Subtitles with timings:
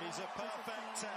[0.00, 1.08] He's a perfect 10.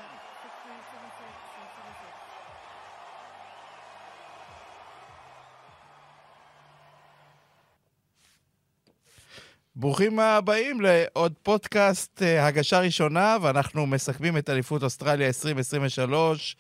[9.79, 16.55] ברוכים הבאים לעוד פודקאסט אה, הגשה ראשונה, ואנחנו מסכמים את אליפות אוסטרליה 2023.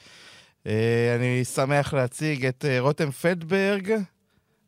[0.67, 3.93] אה, אני שמח להציג את אה, רותם פלדברג.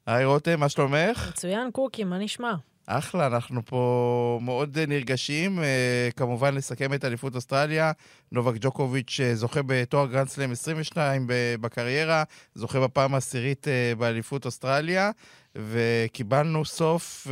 [0.06, 1.30] היי רותם, מה שלומך?
[1.30, 2.54] מצוין, קוקי, מה נשמע?
[2.92, 5.60] אחלה, אנחנו פה מאוד נרגשים.
[5.60, 7.92] אה, כמובן, לסכם את אליפות אוסטרליה.
[8.32, 12.24] נובק ג'וקוביץ' אה, זוכה בתואר גרנדסלאם 22 ב- בקריירה,
[12.56, 15.12] זוכה בפעם העשירית אה, באליפות אוסטרליה,
[15.56, 17.28] וקיבלנו סוף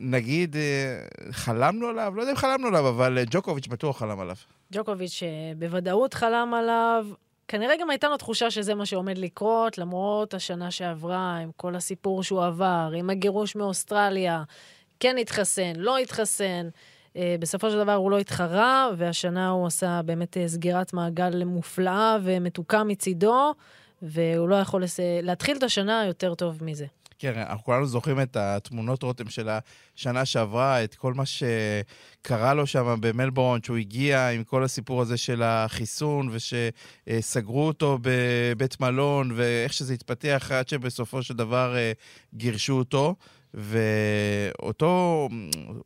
[0.00, 0.98] שנגיד, אה,
[1.30, 2.12] חלמנו עליו?
[2.16, 4.36] לא יודע אם חלמנו עליו, אבל ג'וקוביץ' בטוח חלם עליו.
[4.72, 5.22] ג'וקוביץ'
[5.58, 7.06] בוודאות חלם עליו.
[7.52, 12.22] כנראה גם הייתה לו תחושה שזה מה שעומד לקרות, למרות השנה שעברה, עם כל הסיפור
[12.22, 14.42] שהוא עבר, עם הגירוש מאוסטרליה,
[15.00, 16.68] כן התחסן, לא התחסן.
[17.16, 22.16] אה, בסופו של דבר הוא לא התחרה, והשנה הוא עשה באמת אה, סגירת מעגל מופלאה
[22.22, 23.54] ומתוקה מצידו,
[24.02, 25.00] והוא לא יכול לס...
[25.22, 26.86] להתחיל את השנה יותר טוב מזה.
[27.22, 32.66] כן, אנחנו כולנו זוכרים את התמונות רותם של השנה שעברה, את כל מה שקרה לו
[32.66, 39.72] שם במלבורן, שהוא הגיע עם כל הסיפור הזה של החיסון, ושסגרו אותו בבית מלון, ואיך
[39.72, 41.92] שזה התפתח עד שבסופו של דבר אה,
[42.34, 43.14] גירשו אותו.
[43.54, 45.28] ואותו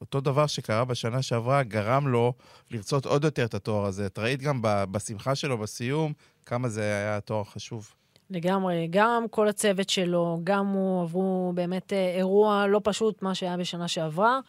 [0.01, 2.33] אותו דבר שקרה בשנה שעברה גרם לו
[2.71, 4.07] לרצות עוד יותר את התואר הזה.
[4.07, 6.13] את ראית גם בשמחה שלו בסיום
[6.47, 7.95] כמה זה היה תואר חשוב.
[8.31, 13.57] לגמרי, גם כל הצוות שלו, גם הוא עברו באמת אה, אירוע לא פשוט, מה שהיה
[13.57, 14.41] בשנה שעברה.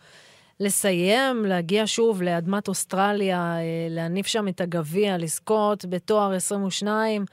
[0.60, 7.26] לסיים, להגיע שוב לאדמת אוסטרליה, אה, להניף שם את הגביע, לזכות בתואר 22.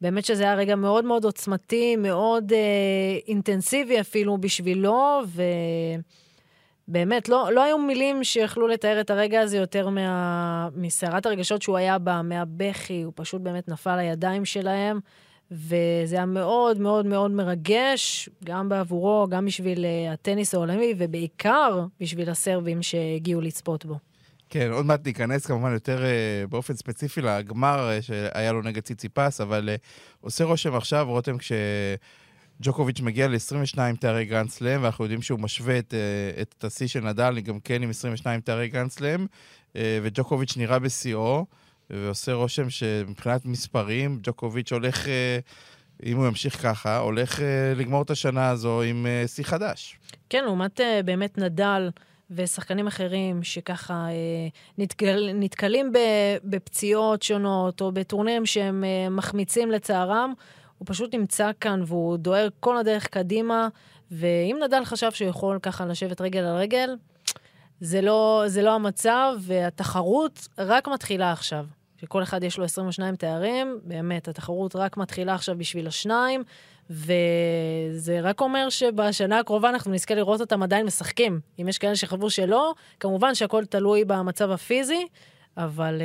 [0.00, 2.58] באמת שזה היה רגע מאוד מאוד עוצמתי, מאוד אה,
[3.28, 5.20] אינטנסיבי אפילו בשבילו,
[6.88, 11.76] ובאמת, לא, לא היו מילים שיכלו לתאר את הרגע הזה יותר מה, מסערת הרגשות שהוא
[11.76, 15.00] היה בה, מהבכי, הוא פשוט באמת נפל לידיים שלהם.
[15.50, 22.30] וזה היה מאוד מאוד מאוד מרגש, גם בעבורו, גם בשביל uh, הטניס העולמי, ובעיקר בשביל
[22.30, 23.98] הסרבים שהגיעו לצפות בו.
[24.50, 29.40] כן, עוד מעט ניכנס כמובן יותר uh, באופן ספציפי לגמר uh, שהיה לו נגד ציציפס,
[29.40, 29.86] אבל uh,
[30.20, 35.94] עושה רושם עכשיו, רותם, כשג'וקוביץ' מגיע ל-22 תארי גרנד סלאם, ואנחנו יודעים שהוא משווה את,
[35.94, 39.26] uh, את השיא של נדל, גם כן עם 22 תארי גרנד סלאם,
[39.72, 41.46] uh, וג'וקוביץ' נראה בשיאו.
[41.90, 45.06] ועושה רושם שמבחינת מספרים, ג'וקוביץ' הולך,
[46.04, 47.40] אם הוא ימשיך ככה, הולך
[47.76, 49.98] לגמור את השנה הזו עם שיא חדש.
[50.30, 51.90] כן, לעומת באמת נדל
[52.30, 54.06] ושחקנים אחרים שככה
[54.78, 55.92] נתקל, נתקלים
[56.44, 60.32] בפציעות שונות, או בטורנירים שהם מחמיצים לצערם,
[60.78, 63.68] הוא פשוט נמצא כאן והוא דוהר כל הדרך קדימה,
[64.10, 66.90] ואם נדל חשב שהוא יכול ככה לשבת רגל על רגל,
[67.80, 71.66] זה לא, זה לא המצב, והתחרות רק מתחילה עכשיו.
[72.00, 76.42] שכל אחד יש לו 22 תארים, באמת, התחרות רק מתחילה עכשיו בשביל השניים,
[76.90, 81.40] וזה רק אומר שבשנה הקרובה אנחנו נזכה לראות אותם עדיין משחקים.
[81.60, 85.06] אם יש כאלה שחשבו שלא, כמובן שהכל תלוי במצב הפיזי,
[85.56, 86.02] אבל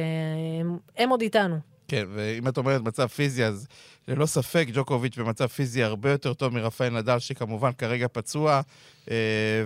[0.62, 1.56] הם, הם עוד איתנו.
[1.88, 3.68] כן, ואם את אומרת מצב פיזי, אז
[4.08, 8.62] ללא ספק ג'וקוביץ' במצב פיזי הרבה יותר טוב מרפאל נדל, שכמובן כרגע פצוע,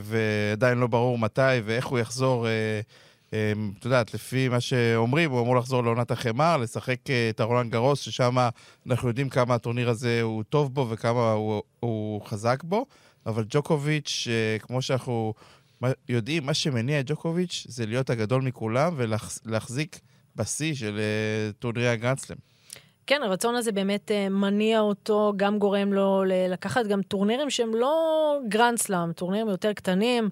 [0.02, 2.48] ועדיין לא ברור מתי ואיך הוא יחזור.
[3.30, 7.00] את יודעת, לפי מה שאומרים, הוא אמור לחזור לעונת החמר, לשחק
[7.30, 8.36] את הרולנד גרוס, ששם
[8.88, 12.86] אנחנו יודעים כמה הטורניר הזה הוא טוב בו וכמה הוא, הוא חזק בו,
[13.26, 14.28] אבל ג'וקוביץ',
[14.60, 15.34] כמו שאנחנו
[16.10, 20.00] יודעים, מה שמניע את ג'וקוביץ' זה להיות הגדול מכולם ולהחזיק
[20.36, 21.00] בשיא של
[21.60, 22.38] טורנירי הגרנדסלם.
[23.08, 29.14] כן, הרצון הזה באמת מניע אותו, גם גורם לו לקחת גם טורנירים שהם לא גרנדסלאם,
[29.14, 30.30] טורנירים יותר קטנים.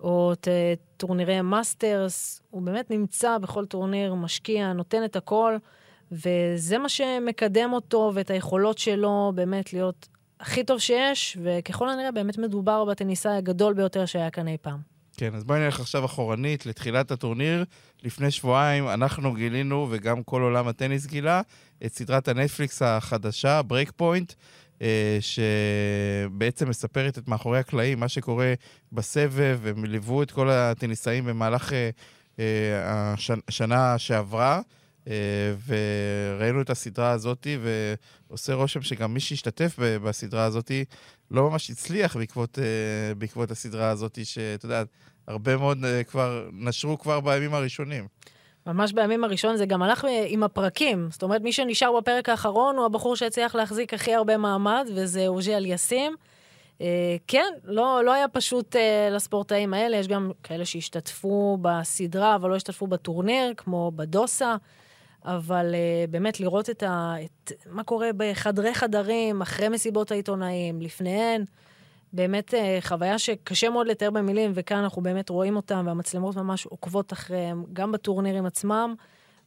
[0.00, 0.48] או את
[0.96, 5.56] טורנירי מאסטרס, הוא באמת נמצא בכל טורניר, משקיע, נותן את הכל,
[6.12, 10.08] וזה מה שמקדם אותו ואת היכולות שלו באמת להיות
[10.40, 14.96] הכי טוב שיש, וככל הנראה באמת מדובר בטניסאי הגדול ביותר שהיה כאן אי פעם.
[15.16, 17.64] כן, אז בואי נלך עכשיו אחורנית לתחילת הטורניר.
[18.02, 21.42] לפני שבועיים אנחנו גילינו, וגם כל עולם הטניס גילה,
[21.86, 24.32] את סדרת הנטפליקס החדשה, Break Point.
[25.20, 28.54] שבעצם מספרת את מאחורי הקלעים, מה שקורה
[28.92, 31.72] בסבב, הם ליוו את כל הטניסאים במהלך
[33.48, 34.60] השנה שעברה,
[35.66, 37.46] וראינו את הסדרה הזאת,
[38.30, 40.70] ועושה רושם שגם מי שהשתתף בסדרה הזאת
[41.30, 42.58] לא ממש הצליח בעקבות,
[43.18, 44.82] בעקבות הסדרה הזאת, שאתה יודע,
[45.26, 48.06] הרבה מאוד כבר נשרו כבר בימים הראשונים.
[48.66, 51.08] ממש בימים הראשון זה גם הלך עם הפרקים.
[51.10, 55.54] זאת אומרת, מי שנשאר בפרק האחרון הוא הבחור שהצליח להחזיק הכי הרבה מעמד, וזה אוג'י
[55.54, 56.16] אליאסים.
[57.26, 58.78] כן, לא, לא היה פשוט uh,
[59.10, 64.56] לספורטאים האלה, יש גם כאלה שהשתתפו בסדרה, אבל לא השתתפו בטורניר, כמו בדוסה.
[65.24, 71.44] אבל uh, באמת לראות את, ה, את מה קורה בחדרי חדרים, אחרי מסיבות העיתונאים, לפניהן,
[72.12, 77.12] באמת uh, חוויה שקשה מאוד לתאר במילים, וכאן אנחנו באמת רואים אותם, והמצלמות ממש עוקבות
[77.12, 78.94] אחריהם, גם בטורנירים עצמם.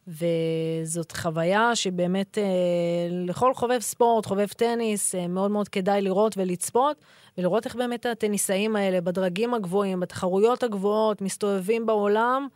[0.10, 2.44] וזאת חוויה שבאמת אה,
[3.12, 6.98] לכל חובב ספורט, חובב טניס, אה, מאוד מאוד כדאי לראות ולצפות,
[7.38, 12.48] ולראות איך באמת הטניסאים האלה בדרגים הגבוהים, בתחרויות הגבוהות, מסתובבים בעולם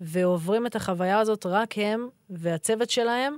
[0.00, 3.36] ועוברים את החוויה הזאת רק הם והצוות שלהם,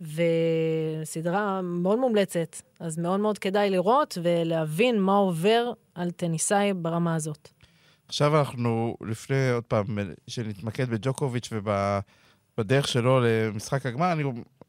[0.00, 2.56] וסדרה מאוד מומלצת.
[2.80, 7.48] אז מאוד מאוד כדאי לראות ולהבין מה עובר על טניסאי ברמה הזאת.
[8.08, 11.68] עכשיו אנחנו, לפני עוד פעם, שנתמקד בג'וקוביץ' וב...
[12.58, 14.12] בדרך שלו למשחק הגמר.
[14.12, 14.22] אני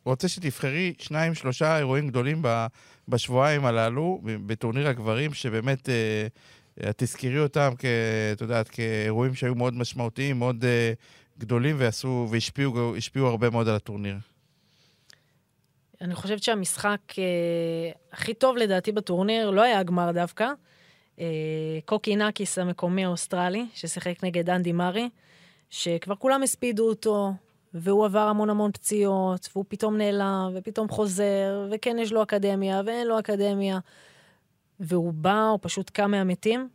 [0.05, 2.41] רוצה שתבחרי שניים, שלושה אירועים גדולים
[3.07, 7.85] בשבועיים הללו, בטורניר הגברים, שבאמת אה, תזכרי אותם, כ,
[8.33, 10.93] את יודעת, כאירועים שהיו מאוד משמעותיים, מאוד אה,
[11.39, 14.15] גדולים, ועשו, והשפיעו הרבה מאוד על הטורניר.
[16.01, 17.23] אני חושבת שהמשחק אה,
[18.11, 20.51] הכי טוב לדעתי בטורניר לא היה הגמר דווקא.
[21.19, 21.25] אה,
[21.85, 25.09] קוקינאקיס המקומי האוסטרלי, ששיחק נגד אנדי מארי,
[25.69, 27.33] שכבר כולם הספידו אותו,
[27.73, 33.07] והוא עבר המון המון פציעות, והוא פתאום נעלם, ופתאום חוזר, וכן יש לו אקדמיה, ואין
[33.07, 33.79] לו אקדמיה.
[34.79, 36.69] והוא בא, הוא פשוט קם מהמתים,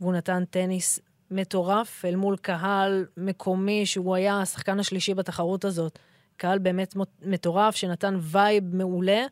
[0.00, 1.00] והוא נתן טניס
[1.30, 5.98] מטורף אל מול קהל מקומי, שהוא היה השחקן השלישי בתחרות הזאת.
[6.36, 9.24] קהל באמת מטורף, שנתן vibe מעולה,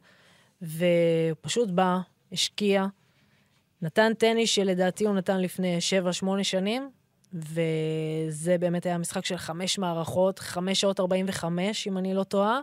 [0.63, 1.99] ופשוט בא,
[2.33, 2.87] השקיע,
[3.83, 5.79] נתן טניס שלדעתי הוא נתן לפני
[6.25, 6.91] 7-8 שנים,
[7.35, 12.61] וזה באמת היה משחק של חמש מערכות, חמש שעות ארבעים וחמש, אם אני לא טועה.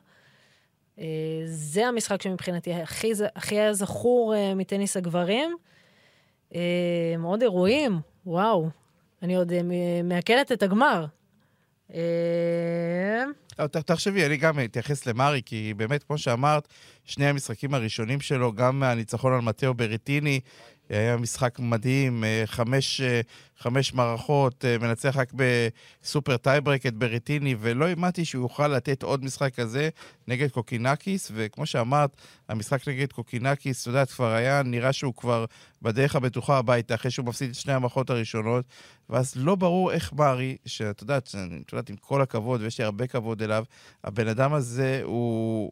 [1.00, 1.06] אה,
[1.45, 5.56] זה המשחק שמבחינתי הכי, הכי היה זכור אה, מטניס הגברים.
[6.56, 8.69] אה, מאוד אירועים, וואו.
[9.21, 9.51] אני עוד
[10.03, 11.06] מעכלת את הגמר.
[13.86, 16.68] תחשבי, אני גם אתייחס למארי, כי באמת, כמו שאמרת,
[17.06, 20.39] שני המשחקים הראשונים שלו, גם מהניצחון על מתאו ברטיני,
[20.89, 23.21] היה משחק מדהים, אה, חמש, אה,
[23.57, 29.24] חמש מערכות, אה, מנצח רק בסופר טייברק את ברטיני, ולא האמנתי שהוא יוכל לתת עוד
[29.24, 29.89] משחק כזה
[30.27, 32.15] נגד קוקינקיס, וכמו שאמרת,
[32.50, 35.45] המשחק נגד קוקינקיס, אתה יודע, כבר היה נראה שהוא כבר
[35.81, 38.65] בדרך הבטוחה הביתה, אחרי שהוא מפסיד את שני המערכות הראשונות,
[39.09, 41.35] ואז לא ברור איך מארי, שאת יודעת,
[41.65, 43.63] את יודעת, עם כל הכבוד, ויש לי הרבה כבוד אליו,
[44.03, 45.71] הבן אדם הזה הוא...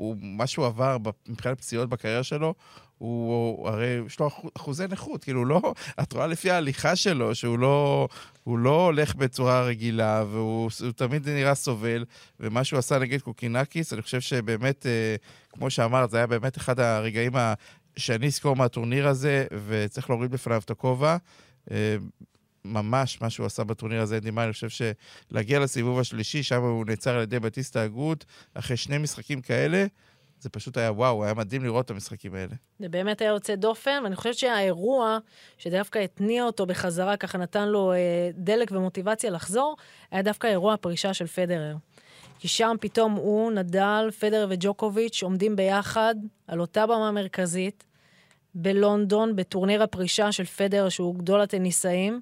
[0.00, 0.96] הוא, מה שהוא עבר
[1.28, 2.54] מבחינת פציעות בקריירה שלו,
[2.98, 8.08] הוא הרי יש לו אחוזי נכות, כאילו לא, את רואה לפי ההליכה שלו שהוא לא,
[8.44, 12.04] הוא לא הולך בצורה רגילה והוא תמיד נראה סובל,
[12.40, 15.16] ומה שהוא עשה נגד קוקינקיס, אני חושב שבאמת, אה,
[15.52, 17.54] כמו שאמרת, זה היה באמת אחד הרגעים ה...
[17.96, 21.16] שאני אזכור מהטורניר הזה, וצריך להוריד בפניו את הכובע.
[21.70, 21.96] אה,
[22.64, 24.68] ממש מה שהוא עשה בטורניר הזה, אנדי מארי, אני חושב
[25.30, 28.24] שלהגיע לסיבוב השלישי, שם הוא נעצר על ידי באוטיסטה אגוט,
[28.54, 29.86] אחרי שני משחקים כאלה,
[30.40, 32.54] זה פשוט היה וואו, היה מדהים לראות את המשחקים האלה.
[32.78, 35.18] זה באמת היה יוצא דופן, ואני חושבת שהאירוע
[35.58, 39.76] שדווקא התניע אותו בחזרה, ככה נתן לו אה, דלק ומוטיבציה לחזור,
[40.10, 41.76] היה דווקא אירוע הפרישה של פדרר.
[42.38, 46.14] כי שם פתאום הוא, נדל, פדרר וג'וקוביץ' עומדים ביחד
[46.46, 47.84] על אותה במה מרכזית
[48.54, 52.20] בלונדון, בטורניר הפרישה של פדרר, שהוא גדול הטניסאים,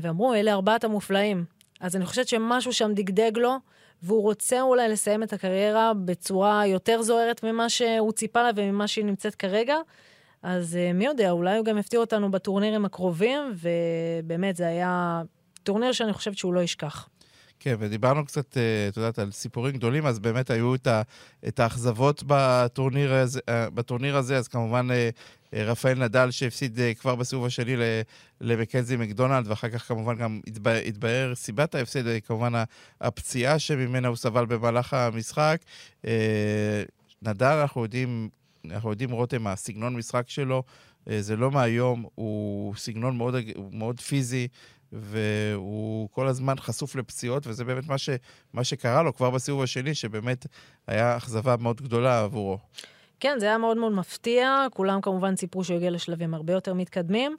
[0.00, 1.44] ואמרו, אלה ארבעת המופלאים.
[1.80, 3.56] אז אני חושבת שמשהו שם דגדג לו,
[4.02, 9.04] והוא רוצה אולי לסיים את הקריירה בצורה יותר זוהרת ממה שהוא ציפה לה וממה שהיא
[9.04, 9.76] נמצאת כרגע.
[10.42, 15.22] אז אה, מי יודע, אולי הוא גם יפתיע אותנו בטורנירים הקרובים, ובאמת, זה היה
[15.62, 17.08] טורניר שאני חושבת שהוא לא ישכח.
[17.62, 21.02] כן, ודיברנו קצת, אה, את יודעת, על סיפורים גדולים, אז באמת היו את, ה,
[21.48, 24.88] את האכזבות בטורניר הזה, אה, בטורניר הזה, אז כמובן
[25.52, 27.76] רפאל נדל שהפסיד כבר בסיבוב השני
[28.40, 30.40] למקנזי מקדונלד, ואחר כך כמובן גם
[30.86, 32.52] התבהר סיבת ההפסד, כמובן
[33.00, 35.60] הפציעה שממנה הוא סבל במהלך המשחק.
[37.22, 38.28] נדל, אנחנו יודעים,
[38.70, 40.62] אנחנו יודעים, רותם, הסגנון משחק שלו,
[41.06, 43.34] זה לא מהיום, הוא סגנון מאוד,
[43.72, 44.48] מאוד פיזי.
[44.92, 48.10] והוא כל הזמן חשוף לפציעות, וזה באמת מה, ש,
[48.52, 50.46] מה שקרה לו כבר בסיבוב השני, שבאמת
[50.86, 52.58] היה אכזבה מאוד גדולה עבורו.
[53.20, 57.36] כן, זה היה מאוד מאוד מפתיע, כולם כמובן סיפרו שהוא הגיע לשלבים הרבה יותר מתקדמים.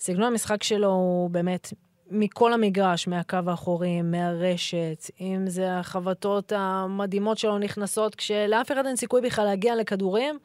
[0.00, 1.72] סגנון המשחק שלו הוא באמת
[2.10, 9.20] מכל המגרש, מהקו האחורי, מהרשת, אם זה החבטות המדהימות שלו נכנסות, כשלאף אחד אין סיכוי
[9.20, 10.38] בכלל להגיע לכדורים.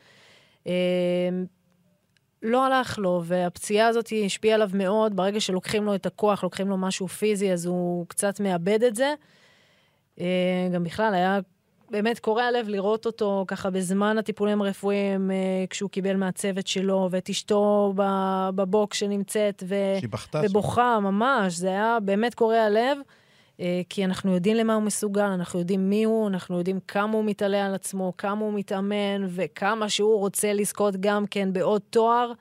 [2.43, 5.15] לא הלך לו, והפציעה הזאת השפיעה עליו מאוד.
[5.15, 9.13] ברגע שלוקחים לו את הכוח, לוקחים לו משהו פיזי, אז הוא קצת מאבד את זה.
[10.19, 11.39] אה, גם בכלל, היה
[11.91, 15.35] באמת קורע לב לראות אותו ככה בזמן הטיפולים הרפואיים, אה,
[15.69, 17.93] כשהוא קיבל מהצוות שלו, ואת אשתו
[18.55, 19.75] בבוקס שנמצאת, ו...
[20.43, 22.97] ובוכה, ממש, זה היה באמת קורע לב,
[23.89, 27.65] כי אנחנו יודעים למה הוא מסוגל, אנחנו יודעים מי הוא, אנחנו יודעים כמה הוא מתעלה
[27.65, 32.31] על עצמו, כמה הוא מתאמן, וכמה שהוא רוצה לזכות גם כן בעוד תואר.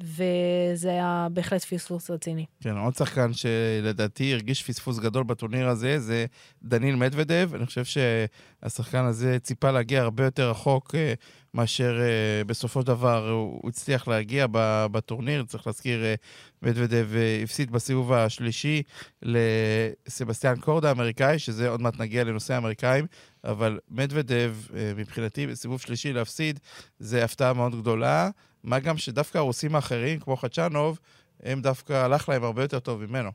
[0.00, 2.46] וזה היה בהחלט פספוס רציני.
[2.60, 6.26] כן, עוד שחקן שלדעתי הרגיש פספוס גדול בטורניר הזה, זה
[6.62, 7.50] דניל מדוודב.
[7.54, 11.14] אני חושב שהשחקן הזה ציפה להגיע הרבה יותר רחוק אה,
[11.58, 14.46] מאשר אה, בסופו של דבר הוא הצליח להגיע
[14.92, 15.44] בטורניר.
[15.44, 16.14] צריך להזכיר, אה,
[16.62, 17.08] מדוודב
[17.42, 18.82] הפסיד בסיבוב השלישי
[19.22, 23.06] לסבסטיאן קורדה האמריקאי, שזה עוד מעט נגיע לנושא האמריקאים,
[23.44, 24.54] אבל מדוודב,
[24.96, 26.60] מבחינתי, בסיבוב שלישי להפסיד,
[26.98, 28.30] זה הפתעה מאוד גדולה.
[28.64, 30.98] מה גם שדווקא הרוסים האחרים, כמו חדשנוב,
[31.42, 33.30] הם דווקא הלך להם הרבה יותר טוב ממנו.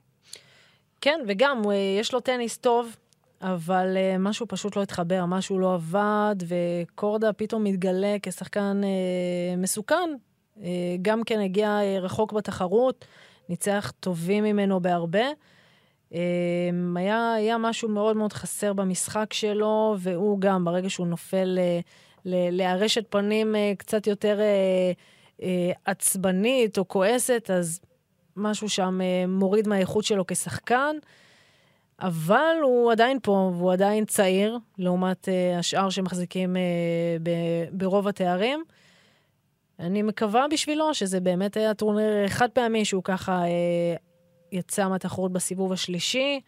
[1.02, 2.96] כן, וגם, אה, יש לו טניס טוב,
[3.44, 10.10] אבל uh, משהו פשוט לא התחבר, משהו לא עבד, וקורדה פתאום מתגלה כשחקן uh, מסוכן.
[10.58, 10.60] Uh,
[11.02, 13.06] גם כן הגיע uh, רחוק בתחרות,
[13.50, 15.26] ניצח טובים ממנו בהרבה.
[16.12, 16.16] Uh,
[16.96, 21.60] היה, היה משהו מאוד מאוד חסר במשחק שלו, והוא גם, ברגע שהוא נופל
[22.26, 24.40] uh, לארשת פנים uh, קצת יותר...
[24.40, 27.80] Uh, אה, עצבנית או כועסת, אז
[28.38, 30.96] משהו שם אה, מוריד מהאיכות שלו כשחקן.
[32.00, 36.60] אבל הוא עדיין פה, והוא עדיין צעיר, לעומת uh, השאר שמחזיקים uh,
[37.24, 38.64] ב- ברוב התארים.
[39.80, 44.00] אני מקווה בשבילו שזה באמת היה טורניר חד פעמי, שהוא ככה uh,
[44.52, 46.40] יצא מהתחרות בסיבוב השלישי.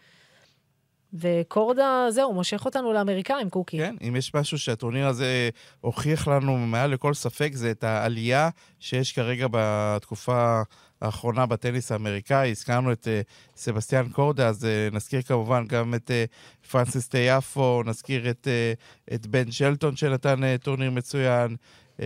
[1.14, 3.78] וקורדה, זהו, מושך אותנו לאמריקאים, קוקי.
[3.78, 5.50] כן, אם יש משהו שהטורניר הזה
[5.82, 8.50] הוכיח לנו מעל לכל ספק, זה את העלייה
[8.80, 10.62] שיש כרגע בתקופה
[11.02, 12.52] האחרונה בטניס האמריקאי.
[12.52, 18.30] הזכרנו את אה, סבסטיאן קורדה, אז אה, נזכיר כמובן גם את אה, פרנסיס טיאפו, נזכיר
[18.30, 21.56] את, אה, את בן שלטון שנתן אה, טורניר מצוין,
[21.98, 22.02] אה,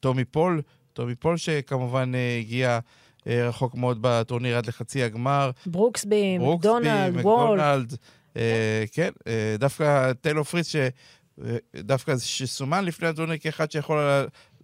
[0.00, 2.78] טומי פול, טומי פול שכמובן אה, הגיע...
[3.28, 5.50] רחוק מאוד בטורניר עד לחצי הגמר.
[5.66, 7.96] ברוקסבי, מקדונלד, וולף.
[8.36, 13.98] אה, כן, אה, דווקא טיילור פריץ, שדווקא אה, שסומן לפני הטורניר כאחד שיכול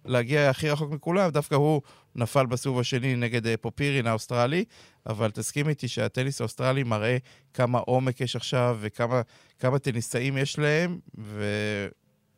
[0.05, 1.81] להגיע הכי רחוק מכולם, דווקא הוא
[2.15, 4.65] נפל בסיבוב השני נגד פופירין האוסטרלי,
[5.07, 7.17] אבל תסכים איתי שהטניס האוסטרלי מראה
[7.53, 10.99] כמה עומק יש עכשיו וכמה טניסאים יש להם,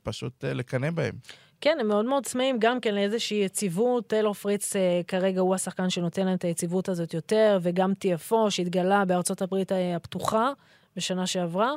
[0.01, 1.13] ופשוט לקנא בהם.
[1.61, 4.07] כן, הם מאוד מאוד צמאים גם כן לאיזושהי יציבות.
[4.07, 9.05] טיילור פריץ אה, כרגע הוא השחקן שנותן להם את היציבות הזאת יותר, וגם TFO שהתגלה
[9.05, 10.51] בארצות הברית הפתוחה
[10.95, 11.71] בשנה שעברה.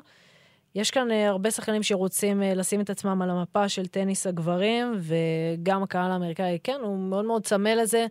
[0.74, 4.94] יש כאן אה, הרבה שחקנים שרוצים אה, לשים את עצמם על המפה של טניס הגברים,
[5.00, 8.06] וגם הקהל האמריקאי, כן, הוא מאוד מאוד צמא לזה.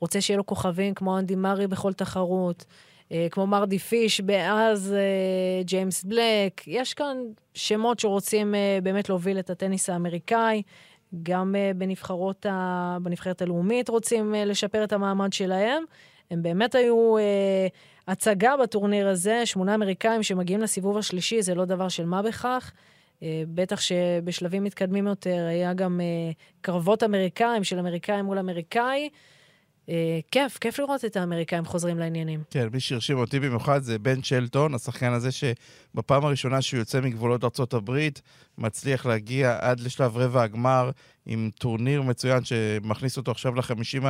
[0.00, 2.64] רוצה שיהיה לו כוכבים כמו אנדי מארי בכל תחרות,
[3.12, 4.94] אה, כמו מרדי פיש, באז
[5.64, 6.62] ג'יימס בלק.
[6.66, 7.16] יש כאן
[7.54, 10.62] שמות שרוצים באמת להוביל את הטניס האמריקאי.
[11.22, 12.98] גם בנבחרות ה...
[13.02, 15.84] בנבחרת הלאומית רוצים לשפר את המעמד שלהם.
[16.30, 17.16] הם באמת היו
[18.10, 22.72] הצגה בטורניר הזה, שמונה אמריקאים שמגיעים לסיבוב השלישי, זה לא דבר של מה בכך.
[23.22, 29.08] אה, בטח שבשלבים מתקדמים יותר היה גם אה, קרבות אמריקאים של אמריקאים מול אמריקאי.
[29.90, 32.42] אה, כיף, כיף לראות את האמריקאים חוזרים לעניינים.
[32.50, 37.44] כן, מי שהרשים אותי במיוחד זה בן צ'לטון, השחקן הזה שבפעם הראשונה שהוא יוצא מגבולות
[37.44, 37.98] ארה"ב,
[38.58, 40.90] מצליח להגיע עד לשלב רבע הגמר
[41.26, 44.02] עם טורניר מצוין שמכניס אותו עכשיו לחמישים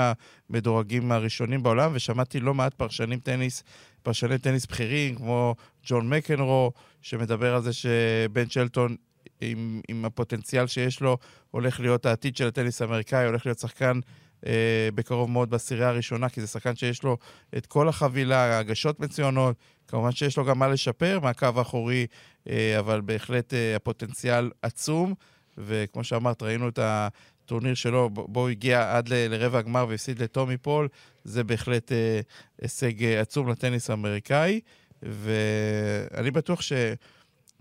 [0.51, 3.63] המדורגים הראשונים בעולם, ושמעתי לא מעט פרשנים טניס,
[4.03, 5.55] פרשני טניס בכירים, כמו
[5.87, 6.73] ג'ון מקנרו,
[7.03, 8.97] שמדבר על זה שבן צ'לטון
[9.41, 11.19] עם, עם הפוטנציאל שיש לו,
[11.51, 14.01] הולך להיות העתיד של הטניס האמריקאי, הולך להיות שחקן
[14.47, 17.17] אה, בקרוב מאוד בעשירייה הראשונה, כי זה שחקן שיש לו
[17.57, 19.57] את כל החבילה, הגשות מצוינות,
[19.89, 22.07] כמובן שיש לו גם מה לשפר מהקו האחורי,
[22.49, 25.15] אה, אבל בהחלט אה, הפוטנציאל עצום,
[25.59, 30.57] וכמו שאמרת, ראינו את הטורניר שלו, בו הוא הגיע עד ל- לרבע הגמר והפסיד לטומי
[30.57, 30.89] פול,
[31.25, 32.21] זה בהחלט אה,
[32.63, 34.61] הישג אה, עצום לטניס האמריקאי,
[35.03, 36.73] ואני בטוח ש...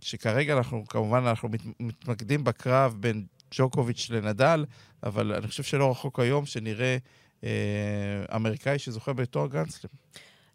[0.02, 4.66] שכרגע אנחנו, כמובן, אנחנו מת, מתמקדים בקרב בין ג'וקוביץ' לנדל,
[5.04, 6.98] אבל אני חושב שלא רחוק היום שנראה
[7.44, 7.50] אה,
[8.36, 9.90] אמריקאי שזוכה בתואר גרנדסלם.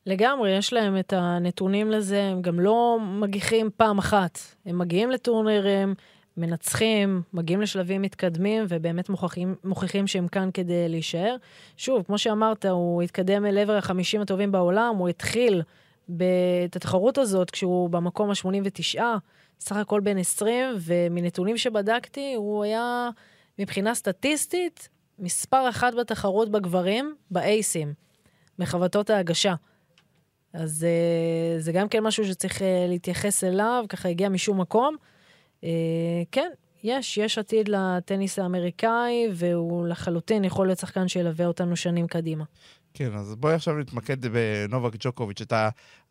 [0.07, 4.39] לגמרי, יש להם את הנתונים לזה, הם גם לא מגיחים פעם אחת.
[4.67, 5.95] הם מגיעים לטורנירים,
[6.37, 11.37] מנצחים, מגיעים לשלבים מתקדמים, ובאמת מוכיחים, מוכיחים שהם כאן כדי להישאר.
[11.77, 15.63] שוב, כמו שאמרת, הוא התקדם אל עבר החמישים הטובים בעולם, הוא התחיל
[16.65, 19.01] את התחרות הזאת כשהוא במקום ה-89,
[19.61, 23.11] סך הכל בן 20, ומנתונים שבדקתי, הוא היה
[23.59, 27.95] מבחינה סטטיסטית מספר אחת בתחרות בגברים, באייסים,
[28.59, 29.55] מחבטות ההגשה.
[30.53, 34.97] אז uh, זה גם כן משהו שצריך uh, להתייחס אליו, ככה הגיע משום מקום.
[35.61, 35.65] Uh,
[36.33, 36.51] כן,
[36.85, 42.45] יש, יש עתיד לטניס האמריקאי, והוא לחלוטין יכול להיות שחקן שילווה אותנו שנים קדימה.
[42.97, 45.41] כן, אז בואי עכשיו נתמקד בנובק ג'וקוביץ'.
[45.41, 45.53] את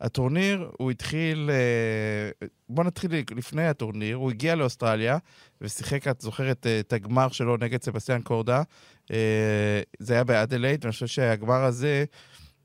[0.00, 1.50] הטורניר, הוא התחיל...
[1.50, 4.16] אה, בוא נתחיל לפני הטורניר.
[4.16, 5.18] הוא הגיע לאוסטרליה
[5.60, 8.62] ושיחק, את זוכרת, את הגמר שלו נגד סבסטיאן קורדה.
[9.10, 12.04] אה, זה היה באדלייד, ואני חושב שהגמר הזה,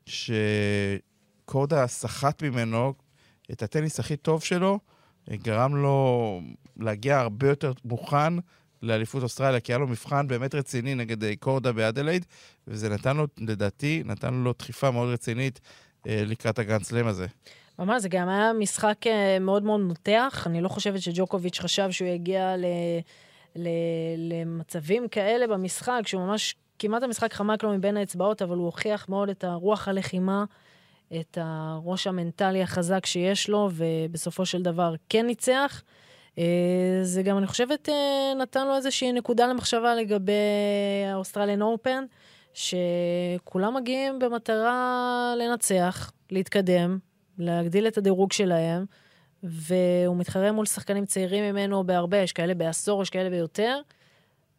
[0.06, 2.94] שקורדה סחט ממנו
[3.52, 4.80] את הטניס הכי טוב שלו,
[5.30, 6.42] גרם לו
[6.78, 8.34] להגיע הרבה יותר מוכן
[8.82, 12.26] לאליפות אוסטרליה, כי היה לו מבחן באמת רציני נגד אה, קורדה באדלייד,
[12.68, 15.60] וזה נתן לו, לדעתי, נתן לו דחיפה מאוד רצינית
[16.08, 17.28] אה, לקראת הגרנד סלאם הזה.
[17.80, 20.44] ממש, זה גם היה משחק אה, מאוד מאוד מותח.
[20.46, 22.66] אני לא חושבת שג'וקוביץ' חשב שהוא יגיע ל...
[23.56, 23.70] ל...
[24.18, 29.30] למצבים כאלה במשחק, שהוא ממש, כמעט המשחק חמק לו מבין האצבעות, אבל הוא הוכיח מאוד
[29.30, 30.44] את הרוח הלחימה,
[31.20, 35.84] את הראש המנטלי החזק שיש לו, ובסופו של דבר כן ניצח.
[36.38, 40.34] אה, זה גם, אני חושבת, אה, נתן לו איזושהי נקודה למחשבה לגבי
[41.14, 42.06] האוסטרליאן אופן,
[42.54, 47.00] שכולם מגיעים במטרה לנצח, להתקדם,
[47.38, 48.86] להגדיל את הדירוג שלהם,
[49.44, 53.82] והוא מתחרה מול שחקנים צעירים ממנו בהרבה, יש כאלה בעשור, יש כאלה ביותר.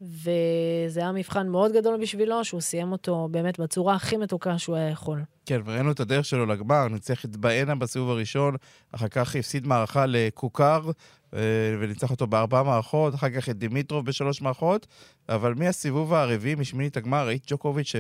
[0.00, 4.88] וזה היה מבחן מאוד גדול בשבילו, שהוא סיים אותו באמת בצורה הכי מתוקה שהוא היה
[4.88, 5.22] יכול.
[5.46, 8.56] כן, וראינו את הדרך שלו לגמר, ניצח את באאנה בסיבוב הראשון,
[8.92, 10.90] אחר כך הפסיד מערכה לקואקו,
[11.34, 11.40] אה,
[11.80, 14.86] וניצח אותו בארבע מערכות, אחר כך את דימיטרוב בשלוש מערכות,
[15.28, 17.92] אבל מהסיבוב הרביעי, משמינית הגמר, ראית ג'וקוביץ'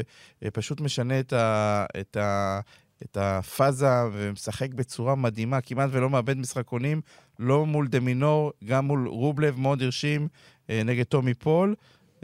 [0.44, 1.84] שפשוט משנה את ה...
[2.00, 2.60] את ה...
[3.04, 7.00] את הפאזה ומשחק בצורה מדהימה, כמעט ולא מאבד משחקונים,
[7.38, 10.28] לא מול דמינור, גם מול רובלב מאוד הרשים
[10.70, 11.74] אה, נגד טומי פול,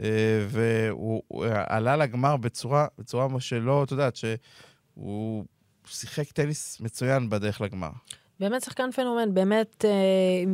[0.03, 0.07] אה,
[0.49, 1.21] והוא
[1.67, 5.45] עלה לגמר בצורה, בצורה שלא, את יודעת, שהוא
[5.85, 7.89] שיחק טניס מצוין בדרך לגמר.
[8.39, 10.53] באמת שחקן פנומן, באמת אה,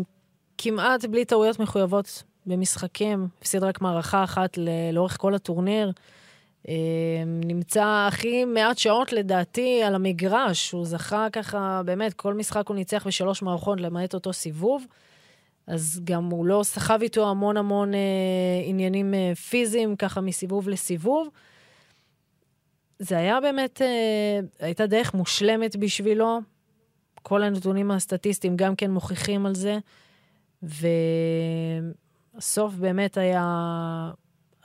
[0.58, 4.58] כמעט בלי טעויות מחויבות במשחקים, הפסיד רק מערכה אחת
[4.94, 5.92] לאורך כל הטורניר.
[7.26, 13.08] נמצא הכי מעט שעות לדעתי על המגרש, הוא זכה ככה, באמת, כל משחק הוא ניצח
[13.08, 14.86] בשלוש מערכות למעט אותו סיבוב.
[15.68, 18.00] אז גם הוא לא סחב איתו המון המון אה,
[18.66, 21.28] עניינים אה, פיזיים, ככה מסיבוב לסיבוב.
[23.00, 26.40] זה היה באמת, אה, הייתה דרך מושלמת בשבילו.
[27.22, 29.78] כל הנתונים הסטטיסטיים גם כן מוכיחים על זה.
[32.36, 34.12] והסוף באמת היה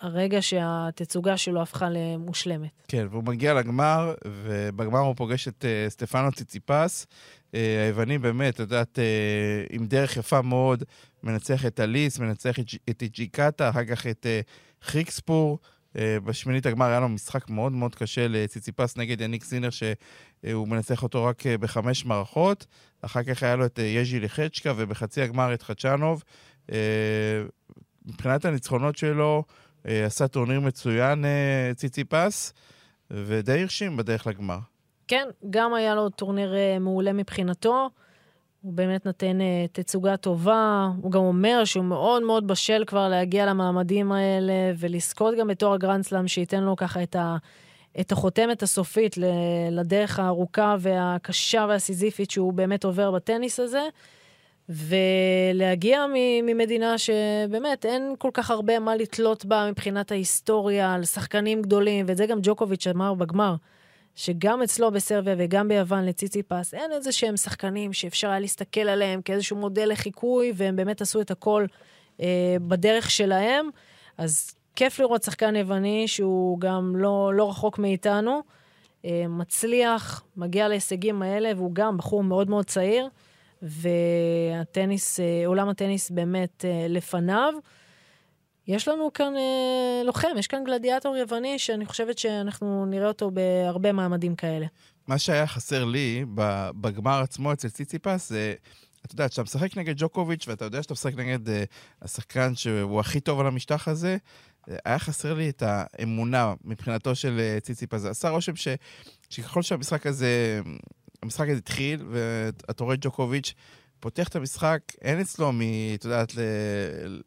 [0.00, 2.70] הרגע שהתצוגה שלו הפכה למושלמת.
[2.88, 7.06] כן, והוא מגיע לגמר, ובגמר הוא פוגש את uh, סטפנו ציציפס.
[7.06, 7.56] Uh,
[7.86, 10.84] היווני באמת, את יודעת, uh, עם דרך יפה מאוד,
[11.22, 15.58] מנצח את אליס, מנצח את, את ג'יקטה, אחר כך את uh, חיקספור.
[15.94, 21.02] אה, בשמינית הגמר היה לו משחק מאוד מאוד קשה לציציפס נגד יניק סינר, שהוא מנצח
[21.02, 22.66] אותו רק אה, בחמש מערכות.
[23.02, 26.22] אחר כך היה לו את אה, יז'י לחצ'קה, ובחצי הגמר את חצ'אנוב.
[26.66, 26.72] אה,
[28.06, 29.44] מבחינת הניצחונות שלו,
[30.06, 32.52] עשה טורניר מצוין, אה, ציציפס,
[33.10, 34.58] ודי הרשים בדרך לגמר.
[35.08, 37.90] כן, גם היה לו טורניר אה, מעולה מבחינתו.
[38.60, 39.38] הוא באמת נותן
[39.72, 45.48] תצוגה טובה, הוא גם אומר שהוא מאוד מאוד בשל כבר להגיע למעמדים האלה ולזכות גם
[45.48, 47.36] בתואר הגרנדסלאם שייתן לו ככה את, ה,
[48.00, 49.16] את החותמת הסופית
[49.70, 53.82] לדרך הארוכה והקשה והסיזיפית שהוא באמת עובר בטניס הזה.
[54.68, 56.06] ולהגיע
[56.42, 62.16] ממדינה שבאמת אין כל כך הרבה מה לתלות בה מבחינת ההיסטוריה על שחקנים גדולים, ואת
[62.16, 63.54] זה גם ג'וקוביץ' אמר בגמר,
[64.14, 69.22] שגם אצלו בסרביה וגם ביוון לציצי פס, אין איזה שהם שחקנים שאפשר היה להסתכל עליהם
[69.22, 71.66] כאיזשהו מודל לחיקוי, והם באמת עשו את הכל
[72.20, 73.68] אה, בדרך שלהם.
[74.18, 78.40] אז כיף לראות שחקן יווני שהוא גם לא, לא רחוק מאיתנו,
[79.04, 83.08] אה, מצליח, מגיע להישגים האלה, והוא גם בחור מאוד מאוד צעיר.
[83.62, 87.52] והטניס, אה, עולם הטניס באמת אה, לפניו.
[88.66, 93.92] יש לנו כאן אה, לוחם, יש כאן גלדיאטור יווני שאני חושבת שאנחנו נראה אותו בהרבה
[93.92, 94.66] מעמדים כאלה.
[95.06, 96.24] מה שהיה חסר לי
[96.80, 98.54] בגמר עצמו אצל ציציפס זה...
[99.06, 101.50] אתה יודע, כשאתה משחק נגד ג'וקוביץ' ואתה יודע שאתה משחק נגד uh,
[102.02, 104.16] השחקן שהוא הכי טוב על המשטח הזה,
[104.84, 107.40] היה חסר לי את האמונה מבחינתו של
[107.92, 107.96] uh.
[107.96, 108.68] זה עשה רושם ש,
[109.30, 110.60] שככל שהמשחק הזה
[111.22, 113.54] המשחק הזה התחיל, ואתה רואה ג'וקוביץ'
[114.00, 115.60] פותח את המשחק, אין אצלו מ...
[115.94, 116.32] את יודעת,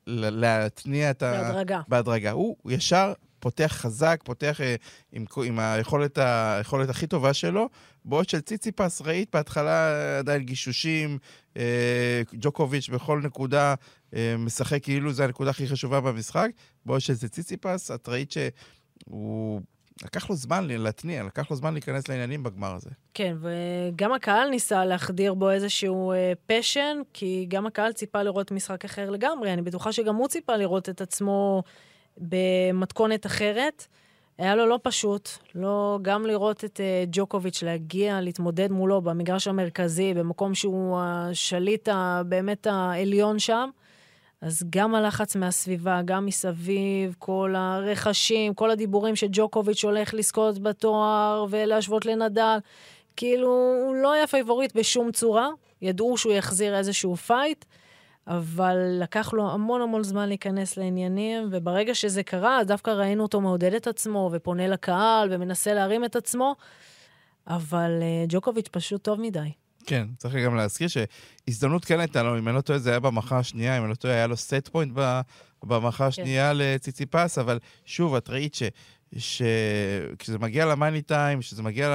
[0.08, 1.32] להתניע את ה...
[1.32, 1.82] בהדרגה.
[1.88, 2.32] בהדרגה.
[2.32, 4.75] הוא ישר פותח חזק, פותח אה,
[5.12, 7.69] עם, עם היכולת, היכולת הכי טובה שלו,
[8.06, 11.17] בעוד של ציציפס ראית בהתחלה עדיין גישושים,
[11.58, 13.75] אה, ג'וקוביץ' בכל נקודה
[14.15, 16.49] אה, משחק כאילו זו הנקודה הכי חשובה במשחק,
[16.86, 19.62] בעוד של ציציפס, את ראית שהוא
[20.03, 22.89] לקח לו זמן להתניע, לקח לו זמן להיכנס לעניינים בגמר הזה.
[23.13, 26.13] כן, וגם הקהל ניסה להחדיר בו איזשהו
[26.45, 29.53] פשן, uh, כי גם הקהל ציפה לראות משחק אחר לגמרי.
[29.53, 31.63] אני בטוחה שגם הוא ציפה לראות את עצמו
[32.17, 33.87] במתכונת אחרת.
[34.37, 40.13] היה לו לא פשוט, לא גם לראות את uh, ג'וקוביץ' להגיע, להתמודד מולו במגרש המרכזי,
[40.13, 41.89] במקום שהוא השליט
[42.25, 43.69] באמת העליון שם.
[44.41, 52.06] אז גם הלחץ מהסביבה, גם מסביב, כל הרחשים, כל הדיבורים שג'וקוביץ' הולך לזכות בתואר ולהשוות
[52.06, 52.58] לנדאל,
[53.15, 53.47] כאילו,
[53.86, 55.49] הוא לא היה פייבוריט בשום צורה.
[55.82, 57.65] ידעו שהוא יחזיר איזשהו פייט,
[58.27, 63.41] אבל לקח לו המון המון זמן להיכנס לעניינים, וברגע שזה קרה, אז דווקא ראינו אותו
[63.41, 66.56] מעודד את עצמו, ופונה לקהל, ומנסה להרים את עצמו,
[67.47, 69.61] אבל uh, ג'וקוביץ' פשוט טוב מדי.
[69.86, 73.39] כן, צריך גם להזכיר שהזדמנות כן הייתה לו, אם אני לא טועה, זה היה במחה
[73.39, 74.94] השנייה, אם אני לא טועה, היה לו סט פוינט
[75.63, 76.08] במחה.
[76.08, 76.58] השנייה כן.
[76.58, 78.63] לציציפס, אבל שוב, את ראית ש...
[79.17, 81.89] שכשזה מגיע למאני טיים, כשזה מגיע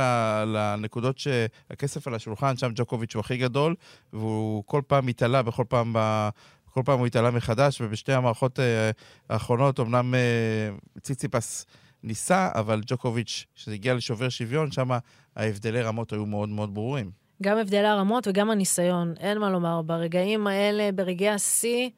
[0.46, 3.74] לנקודות שהכסף על השולחן, שם ג'וקוביץ' הוא הכי גדול,
[4.12, 6.28] והוא כל פעם התעלה, בכל פעם, ב...
[6.70, 8.90] כל פעם הוא התעלה מחדש, ובשתי המערכות אה,
[9.30, 11.66] האחרונות אמנם אה, ציציפס
[12.02, 14.90] ניסה, אבל ג'וקוביץ', כשזה הגיע לשובר שוויון, שם
[15.36, 17.25] ההבדלי רמות היו מאוד מאוד ברורים.
[17.42, 19.82] גם הבדלי הרמות וגם הניסיון, אין מה לומר.
[19.82, 21.90] ברגעים האלה, ברגעי השיא,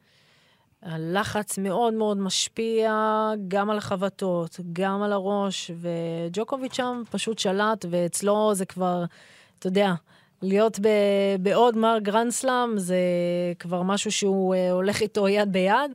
[0.83, 2.93] הלחץ מאוד מאוד משפיע
[3.47, 9.03] גם על החבטות, גם על הראש, וג'וקוביץ' שם פשוט שלט, ואצלו זה כבר,
[9.59, 9.93] אתה יודע,
[10.41, 12.99] להיות ב- בעוד מר גרנדסלאם זה
[13.59, 15.91] כבר משהו שהוא uh, הולך איתו יד ביד.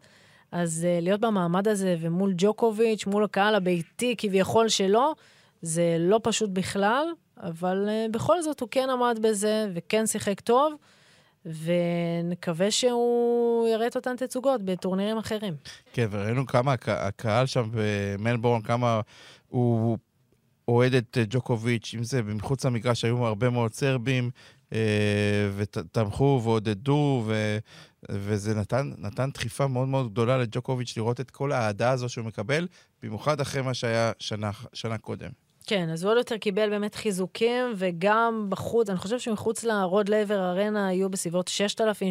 [0.52, 5.14] אז uh, להיות במעמד הזה ומול ג'וקוביץ', מול הקהל הביתי כביכול שלו,
[5.62, 7.06] זה לא פשוט בכלל,
[7.40, 10.74] אבל uh, בכל זאת הוא כן עמד בזה וכן שיחק טוב.
[11.46, 15.54] ונקווה שהוא יראה את אותן תצוגות בטורנירים אחרים.
[15.92, 19.00] כן, וראינו כמה הקהל שם במלבורן, כמה
[19.48, 19.98] הוא
[20.68, 24.30] אוהד את ג'וקוביץ', אם זה מחוץ למגרש, היו הרבה מאוד סרבים,
[24.72, 27.58] אה, ותמכו ועודדו, ו...
[28.10, 32.66] וזה נתן, נתן דחיפה מאוד מאוד גדולה לג'וקוביץ' לראות את כל האהדה הזו שהוא מקבל,
[33.02, 35.30] במיוחד אחרי מה שהיה שנה, שנה קודם.
[35.66, 40.50] כן, אז הוא עוד יותר קיבל באמת חיזוקים, וגם בחוץ, אני חושב שמחוץ לרוד לייבר
[40.50, 41.50] ארנה היו בסביבות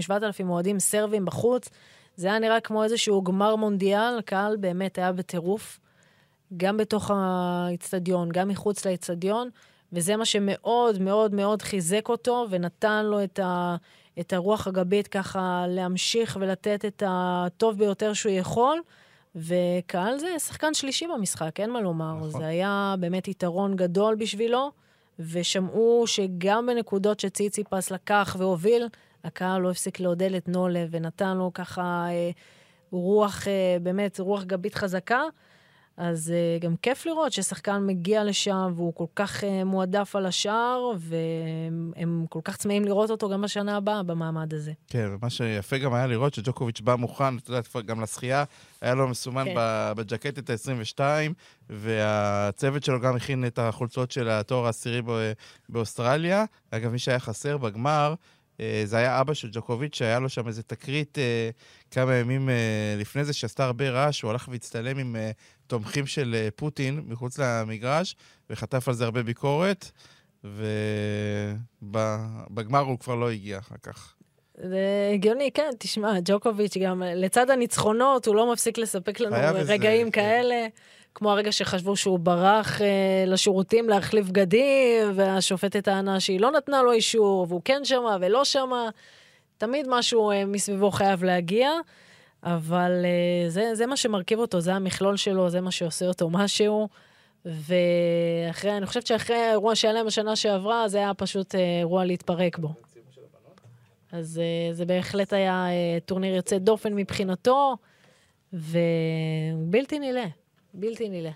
[0.07, 0.13] 6,000-7,000
[0.49, 1.69] אוהדים סרבים בחוץ.
[2.15, 5.79] זה היה נראה כמו איזשהו גמר מונדיאל, הקהל באמת היה בטירוף,
[6.57, 9.49] גם בתוך האיצטדיון, גם מחוץ לאיצטדיון,
[9.93, 13.75] וזה מה שמאוד מאוד מאוד חיזק אותו, ונתן לו את, ה,
[14.19, 18.81] את הרוח הגבית ככה להמשיך ולתת את הטוב ביותר שהוא יכול.
[19.35, 22.13] וקהל זה שחקן שלישי במשחק, אין מה לומר.
[22.15, 22.29] נכון.
[22.29, 24.71] זה היה באמת יתרון גדול בשבילו,
[25.19, 28.87] ושמעו שגם בנקודות שציציפס לקח והוביל,
[29.23, 32.31] הקהל לא הפסיק לעודד את נולה ונתן לו ככה אה,
[32.91, 35.21] רוח, אה, באמת רוח גבית חזקה.
[35.97, 40.91] אז uh, גם כיף לראות ששחקן מגיע לשם והוא כל כך uh, מועדף על השאר,
[40.97, 44.71] והם כל כך צמאים לראות אותו גם בשנה הבאה במעמד הזה.
[44.87, 48.43] כן, ומה שיפה גם היה לראות שג'וקוביץ' בא מוכן, אתה יודע, גם לשחייה,
[48.81, 49.53] היה לו מסומן כן.
[49.95, 50.99] בג'קטת ה-22,
[51.69, 55.01] והצוות שלו גם הכין את החולצות של התואר העשירי
[55.69, 56.45] באוסטרליה.
[56.71, 58.13] אגב, מי שהיה חסר בגמר,
[58.85, 61.49] זה היה אבא של ג'וקוביץ', שהיה לו שם איזה תקרית אה,
[61.91, 65.15] כמה ימים אה, לפני זה, שעשתה הרבה רעש, הוא הלך והצטלם עם
[65.67, 68.15] תומכים של פוטין מחוץ למגרש,
[68.49, 69.91] וחטף על זה הרבה ביקורת,
[71.81, 74.13] ובגמר הוא כבר לא הגיע אחר כך.
[74.57, 80.11] זה הגיוני, כן, תשמע, ג'וקוביץ' גם לצד הניצחונות, הוא לא מפסיק לספק לנו רגעים וזה,
[80.11, 80.11] כן.
[80.11, 80.67] כאלה.
[81.15, 86.91] כמו הרגע שחשבו שהוא ברח אה, לשירותים להחליף בגדים, והשופטת טענה שהיא לא נתנה לו
[86.91, 88.89] אישור, והוא כן שמע ולא שמע.
[89.57, 91.71] תמיד משהו אה, מסביבו חייב להגיע,
[92.43, 96.87] אבל אה, זה, זה מה שמרכיב אותו, זה המכלול שלו, זה מה שעושה אותו משהו.
[97.45, 102.57] ואחרי, אני חושבת שאחרי האירוע שהיה להם בשנה שעברה, זה היה פשוט אה, אירוע להתפרק
[102.57, 102.73] בו.
[104.11, 107.77] אז אה, זה בהחלט היה אה, טורניר יוצא דופן מבחינתו,
[108.53, 110.25] ובלתי נראה.
[110.73, 111.31] בלתי נראה.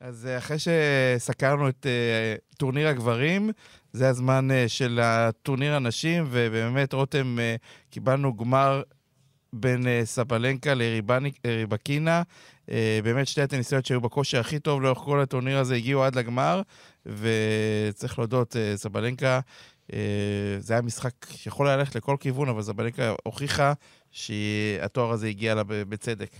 [0.00, 3.50] אז אה, אחרי שסקרנו את uh, טורניר הגברים,
[3.92, 8.82] זה הזמן uh, של הטורניר הנשים, ובאמת, רותם, uh, קיבלנו גמר
[9.52, 10.72] בין uh, סבלנקה
[11.44, 12.22] לריבקינה.
[12.66, 12.70] Uh,
[13.04, 16.62] באמת שתי הטניסיות שהיו בכושר הכי טוב לאורך כל הטורניר הזה הגיעו עד לגמר,
[17.06, 19.40] וצריך להודות, uh, סבלנקה,
[19.86, 19.94] uh,
[20.58, 23.72] זה היה משחק שיכול ללכת לכל כיוון, אבל סבלנקה הוכיחה
[24.10, 26.30] שהתואר הזה הגיע לה בצדק.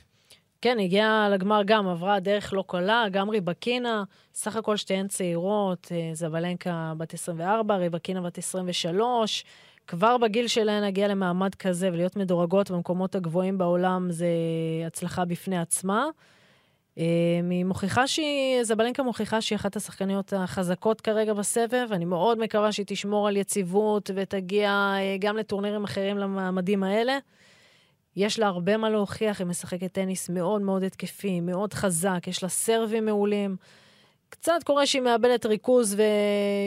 [0.61, 6.11] כן, הגיעה לגמר גם, עברה דרך לא קלה, גם ריבקינה, סך הכל שתיהן צעירות, אה,
[6.12, 9.44] זבלנקה בת 24, ריבקינה בת 23.
[9.88, 14.29] כבר בגיל שלהן להגיע למעמד כזה ולהיות מדורגות במקומות הגבוהים בעולם זה
[14.87, 16.07] הצלחה בפני עצמה.
[16.98, 17.05] אה,
[17.51, 21.88] היא מוכיחה שהיא, זבלנקה מוכיחה שהיא אחת השחקניות החזקות כרגע בסבב.
[21.90, 27.18] אני מאוד מקווה שהיא תשמור על יציבות ותגיע אה, גם לטורנירים אחרים למעמדים האלה.
[28.16, 32.48] יש לה הרבה מה להוכיח, היא משחקת טניס מאוד מאוד התקפי, מאוד חזק, יש לה
[32.48, 33.57] סרבים מעולים.
[34.28, 35.96] קצת קורה שהיא מאבדת ריכוז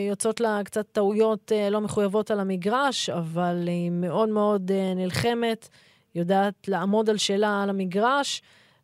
[0.08, 5.70] ויוצאות לה קצת טעויות אה, לא מחויבות על המגרש, אבל היא מאוד מאוד נלחמת,
[6.16, 8.42] יודעת לעמוד על שלה על המגרש.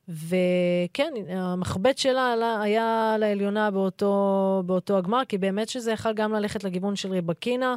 [0.10, 6.96] וכן, המחבט שלה היה לעליונה באותו, באותו הגמר, כי באמת שזה יכול גם ללכת לכיוון
[6.96, 7.76] של ריבקינה.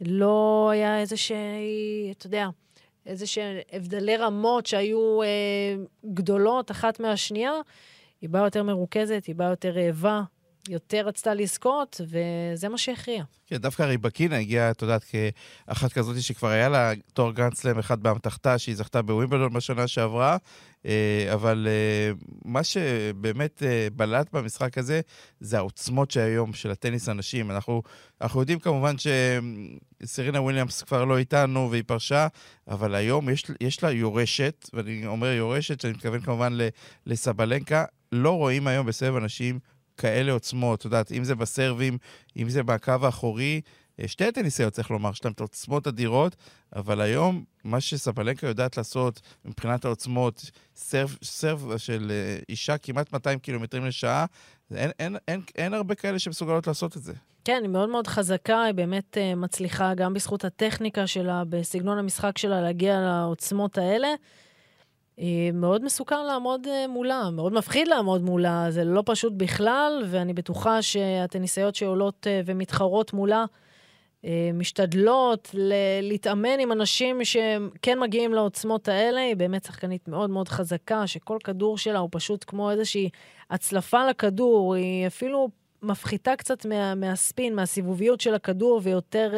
[0.00, 2.48] לא היה איזה שהיא, אתה יודע,
[3.06, 5.26] איזה שהם הבדלי רמות שהיו אה,
[6.14, 7.52] גדולות אחת מהשנייה.
[8.22, 10.22] היא באה יותר מרוכזת, היא באה יותר רעבה,
[10.68, 13.24] יותר רצתה לזכות, וזה מה שהכריע.
[13.46, 18.58] כן, דווקא ריבקינה הגיעה, את יודעת, כאחת כזאת שכבר היה לה תואר גרנדסלאם אחד באמתחתה,
[18.58, 20.36] שהיא זכתה בווימבלדון בשנה שעברה,
[20.86, 22.12] אה, אבל אה,
[22.44, 25.00] מה שבאמת אה, בלט במשחק הזה,
[25.40, 27.50] זה העוצמות שהיום של הטניס הנשים.
[27.50, 27.82] אנחנו,
[28.20, 28.94] אנחנו יודעים כמובן
[30.02, 32.26] שסרינה וויליאמס כבר לא איתנו והיא פרשה,
[32.68, 36.58] אבל היום יש, יש לה יורשת, ואני אומר יורשת, שאני מתכוון כמובן
[37.06, 39.58] לסבלנקה, לא רואים היום בסבב אנשים
[39.96, 41.98] כאלה עוצמות, את יודעת, אם זה בסרבים,
[42.36, 43.60] אם זה בקו האחורי,
[44.00, 46.36] אה, שתי הטניסאיות, צריך לומר, יש להם עוצמות אדירות,
[46.76, 53.38] אבל היום, מה שסבלנקה יודעת לעשות מבחינת העוצמות, סרב, סרב של אה, אישה כמעט 200
[53.38, 54.26] קילומטרים לשעה,
[54.74, 57.12] אין, אין, אין, אין הרבה כאלה שמסוגלות לעשות את זה.
[57.44, 62.38] כן, היא מאוד מאוד חזקה, היא באמת uh, מצליחה גם בזכות הטכניקה שלה, בסגנון המשחק
[62.38, 64.08] שלה, להגיע לעוצמות האלה.
[65.52, 70.82] מאוד מסוכן לעמוד אה, מולה, מאוד מפחיד לעמוד מולה, זה לא פשוט בכלל, ואני בטוחה
[70.82, 73.44] שהטניסאיות שעולות אה, ומתחרות מולה
[74.24, 75.54] אה, משתדלות
[76.02, 79.20] להתאמן עם אנשים שכן מגיעים לעוצמות האלה.
[79.20, 83.08] היא באמת שחקנית מאוד מאוד חזקה, שכל כדור שלה הוא פשוט כמו איזושהי
[83.50, 85.48] הצלפה לכדור, היא אפילו
[85.82, 89.34] מפחיתה קצת מה, מהספין, מהסיבוביות של הכדור, ויותר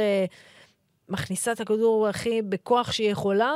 [1.09, 3.53] מכניסה את הכדור הכי בכוח שהיא יכולה.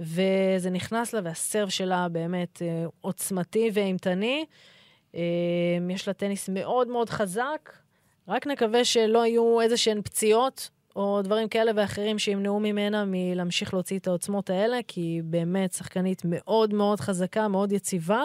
[0.00, 4.44] וזה נכנס לה, והסרב שלה באמת אה, עוצמתי ואימתני.
[5.14, 5.20] אה,
[5.90, 7.72] יש לה טניס מאוד מאוד חזק,
[8.28, 13.98] רק נקווה שלא יהיו איזה שהן פציעות או דברים כאלה ואחרים שימנעו ממנה מלהמשיך להוציא
[13.98, 18.22] את העוצמות האלה, כי היא באמת שחקנית מאוד מאוד חזקה, מאוד יציבה.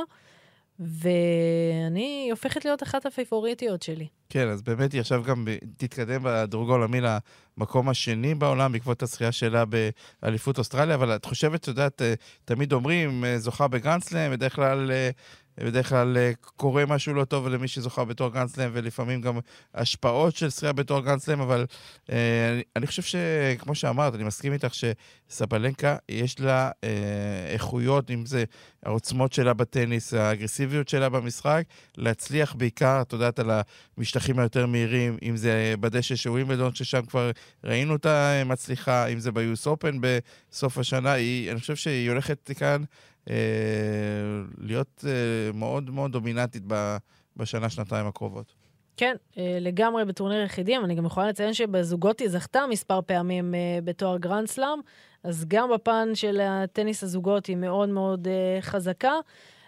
[0.79, 4.07] ואני הופכת להיות אחת הפייבוריטיות שלי.
[4.29, 9.63] כן, אז באמת היא עכשיו גם תתקדם בדירוג העולמי למקום השני בעולם בעקבות הזכייה שלה
[10.21, 12.13] באליפות אוסטרליה, אבל את חושבת, את יודעת, אה,
[12.45, 15.09] תמיד אומרים, אה, זוכה בגרנדסלאם, בדרך כלל אה,
[15.57, 19.39] בדרך כלל אה, קורה משהו לא טוב למי שזוכה בתואר גרנדסלאם, ולפעמים גם
[19.73, 21.65] השפעות של שחייה בתואר גרנדסלאם, אבל
[22.09, 26.89] אה, אני, אני חושב שכמו שאמרת, אני מסכים איתך שסבלנקה, יש לה אה,
[27.53, 28.43] איכויות, אם זה
[28.83, 31.63] העוצמות שלה בטניס, האגרסיביות שלה במשחק,
[31.97, 33.51] להצליח בעיקר, את יודעת, על
[33.97, 37.31] המשטחים היותר מהירים, אם זה בדשא של ווימבלדון, ששם כבר
[37.63, 42.83] ראינו אותה מצליחה, אם זה ביוס אופן בסוף השנה, היא, אני חושב שהיא הולכת כאן
[44.57, 46.63] להיות אה, מאוד מאוד דומיננטית
[47.37, 48.53] בשנה-שנתיים הקרובות.
[48.97, 50.85] כן, אה, לגמרי בטורניר יחידים.
[50.85, 54.79] אני גם יכולה לציין שבזוגות היא זכתה מספר פעמים בתואר גרנד סלאם,
[55.23, 58.27] אז גם בפן של הטניס הזוגות היא מאוד מאוד
[58.61, 59.13] חזקה.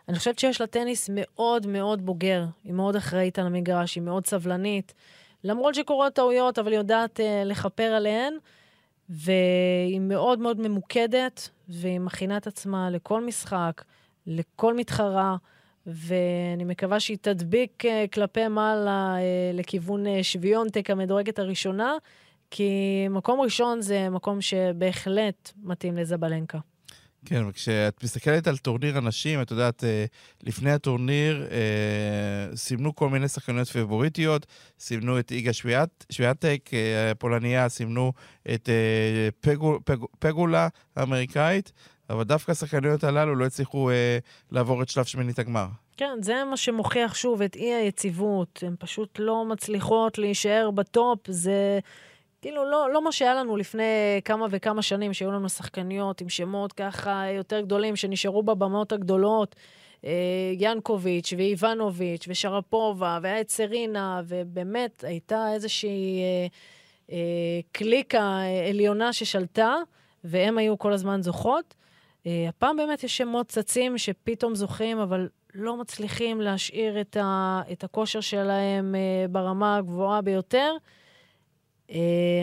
[0.09, 4.27] אני חושבת שיש לה טניס מאוד מאוד בוגר, היא מאוד אחראית על המגרש, היא מאוד
[4.27, 4.93] סבלנית.
[5.43, 8.33] למרות שקורות טעויות, אבל היא יודעת לכפר עליהן.
[9.09, 13.83] והיא מאוד מאוד ממוקדת, והיא מכינה את עצמה לכל משחק,
[14.27, 15.35] לכל מתחרה,
[15.85, 21.93] ואני מקווה שהיא תדביק אה, כלפי מעלה אה, לכיוון אה, שוויונטק המדורגת הראשונה,
[22.51, 22.71] כי
[23.09, 26.59] מקום ראשון זה מקום שבהחלט מתאים לזבלנקה.
[27.25, 30.05] כן, וכשאת מסתכלת על טורניר הנשים, את יודעת, אה,
[30.43, 34.45] לפני הטורניר אה, סימנו כל מיני שחקניות פיבוריטיות,
[34.79, 35.51] סימנו את איגה
[36.11, 38.13] שוויאטק, אה, הפולניה, סימנו
[38.53, 38.69] את
[39.41, 41.71] פגול, פג, פגולה האמריקאית,
[42.09, 43.89] אבל דווקא השחקניות הללו לא הצליחו
[44.51, 45.67] לעבור את שלב שמינית הגמר.
[45.97, 48.63] כן, זה מה שמוכיח שוב את אי היציבות.
[48.67, 51.79] הן פשוט לא מצליחות להישאר בטופ, זה...
[52.41, 56.73] כאילו, לא, לא מה שהיה לנו לפני כמה וכמה שנים, שהיו לנו שחקניות עם שמות
[56.73, 59.55] ככה יותר גדולים, שנשארו בבמות הגדולות,
[60.05, 60.11] אה,
[60.53, 66.47] ינקוביץ' ואיבנוביץ' ושרפובה, והיה את סרינה, ובאמת הייתה איזושהי אה,
[67.11, 69.75] אה, קליקה עליונה ששלטה,
[70.23, 71.75] והן היו כל הזמן זוכות.
[72.49, 78.21] הפעם באמת יש שמות צצים שפתאום זוכים, אבל לא מצליחים להשאיר את, ה, את הכושר
[78.21, 78.95] שלהם
[79.29, 80.71] ברמה הגבוהה ביותר.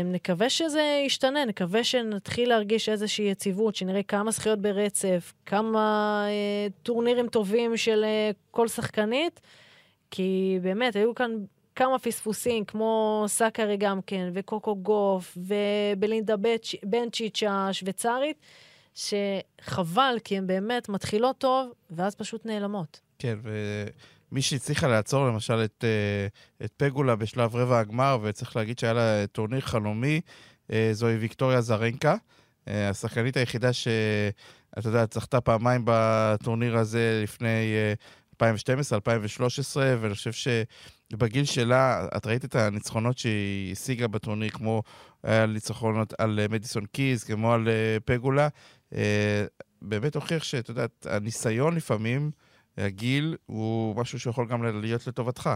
[0.04, 7.28] נקווה שזה ישתנה, נקווה שנתחיל להרגיש איזושהי יציבות, שנראה כמה זכיות ברצף, כמה אה, טורנירים
[7.28, 9.40] טובים של אה, כל שחקנית,
[10.10, 11.30] כי באמת, היו כאן
[11.76, 16.34] כמה פספוסים, כמו סאקרי גם כן, וקוקו גוף, ובלינדה
[16.82, 18.36] בנצ'יץ' השוויצרית,
[18.94, 23.00] שחבל, כי הן באמת מתחילות טוב, ואז פשוט נעלמות.
[23.18, 23.38] כן,
[24.34, 26.26] ומי שהצליחה לעצור למשל את, אה,
[26.64, 30.20] את פגולה בשלב רבע הגמר, וצריך להגיד שהיה לה טורניר חלומי,
[30.72, 32.16] אה, זוהי ויקטוריה אזרנקה.
[32.68, 37.74] אה, השחקנית היחידה שאתה יודע, זכתה פעמיים בטורניר הזה לפני
[38.34, 40.32] 2012, 2013, ואני חושב
[41.12, 44.82] שבגיל שלה, את ראית את הניצחונות שהיא השיגה בטורניר, כמו
[45.24, 47.68] ניצחונות על מדיסון קיז, כמו על
[48.04, 48.48] פגולה.
[49.82, 52.30] באמת הוכיח שאת יודעת, הניסיון לפעמים,
[52.78, 55.50] הגיל, הוא משהו שיכול גם להיות לטובתך.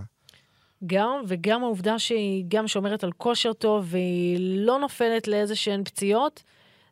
[0.86, 6.42] גם, וגם העובדה שהיא גם שומרת על כושר טוב והיא לא נופלת לאיזה שהן פציעות,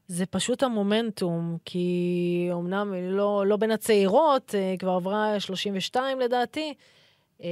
[0.08, 6.20] זה פשוט המומנטום, כי אמנם היא לא, לא בין הצעירות, היא אה, כבר עברה 32
[6.20, 6.74] לדעתי,
[7.42, 7.48] אה,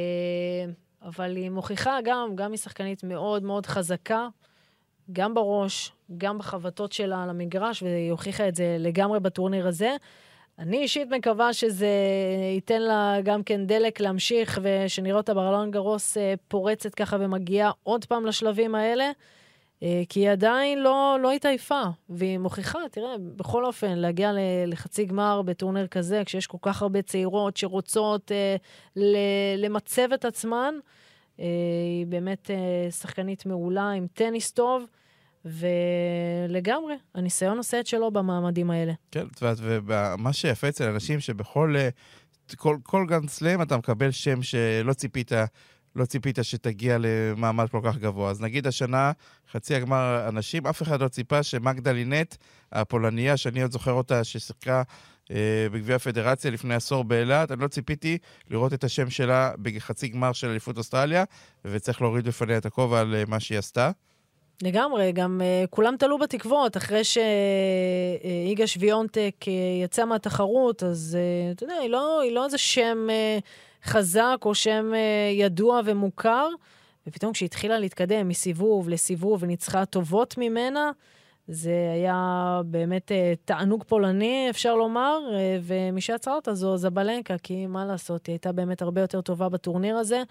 [1.02, 4.28] אבל היא מוכיחה גם, גם היא שחקנית מאוד מאוד חזקה,
[5.12, 9.96] גם בראש, גם בחבטות שלה על המגרש, והיא הוכיחה את זה לגמרי בטורניר הזה.
[10.58, 11.88] אני אישית מקווה שזה
[12.54, 18.04] ייתן לה גם כן דלק להמשיך, ושנראה אותה ברלון גרוס אה, פורצת ככה ומגיעה עוד
[18.04, 19.10] פעם לשלבים האלה,
[19.82, 24.32] אה, כי היא עדיין לא, לא התעייפה, והיא מוכיחה, תראה, בכל אופן, להגיע
[24.66, 28.56] לחצי גמר בטורניר כזה, כשיש כל כך הרבה צעירות שרוצות אה,
[29.56, 30.74] למצב את עצמן,
[31.38, 32.50] היא באמת
[32.90, 34.86] שחקנית מעולה עם טניס טוב.
[35.44, 38.92] ולגמרי, הניסיון עושה את שלו במעמדים האלה.
[39.10, 39.24] כן,
[39.62, 41.74] ומה שיפה אצל אנשים שבכל
[42.56, 45.32] כל, כל גן סלאם אתה מקבל שם שלא ציפית,
[45.96, 48.30] לא ציפית שתגיע למעמד כל כך גבוה.
[48.30, 49.12] אז נגיד השנה,
[49.52, 52.34] חצי הגמר אנשים, אף אחד לא ציפה שמגדה לינט,
[52.72, 54.82] הפולניה, שאני עוד זוכר אותה, ששיחקה
[55.30, 58.18] אה, בגביע הפדרציה לפני עשור באילת, אני לא ציפיתי
[58.50, 61.24] לראות את השם שלה בחצי גמר של אליפות אוסטרליה,
[61.64, 63.90] וצריך להוריד בפניה את הכובע על אה, מה שהיא עשתה.
[64.62, 69.48] לגמרי, גם uh, כולם תלו בתקוות, אחרי שיגה שוויונטק uh,
[69.84, 73.42] יצא מהתחרות, אז uh, אתה יודע, היא לא, היא לא איזה שם uh,
[73.88, 76.48] חזק או שם uh, ידוע ומוכר,
[77.06, 80.90] ופתאום כשהיא התחילה להתקדם מסיבוב לסיבוב וניצחה טובות ממנה,
[81.48, 83.14] זה היה באמת uh,
[83.44, 88.52] תענוג פולני, אפשר לומר, uh, ומי שעצרה אותה זו זבלנקה, כי מה לעשות, היא הייתה
[88.52, 90.22] באמת הרבה יותר טובה בטורניר הזה.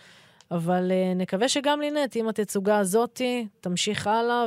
[0.51, 4.45] אבל uh, נקווה שגם לינט, עם התצוגה הזאתי, תמשיך הלאה,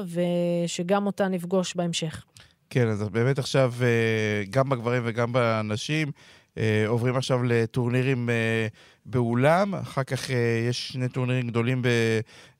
[0.66, 2.24] ושגם אותה נפגוש בהמשך.
[2.70, 8.74] כן, אז באמת עכשיו, uh, גם בגברים וגם בנשים, uh, עוברים עכשיו לטורנירים uh,
[9.06, 10.32] באולם, אחר כך uh,
[10.68, 11.88] יש שני טורנירים גדולים ב,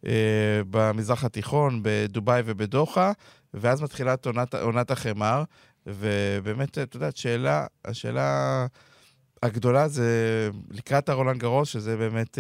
[0.04, 0.08] uh,
[0.70, 3.12] במזרח התיכון, בדובאי ובדוחה,
[3.54, 5.42] ואז מתחילה עונת, עונת החמר,
[5.86, 8.66] ובאמת, את יודעת, שאלה, השאלה
[9.42, 12.38] הגדולה זה לקראת הרולנד גרוס, שזה באמת...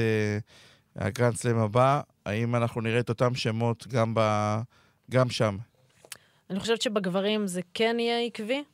[0.96, 4.20] הגרנד סלאם הבא, האם אנחנו נראה את אותם שמות גם, ב...
[5.10, 5.56] גם שם?
[6.50, 8.64] אני חושבת שבגברים זה כן יהיה עקבי.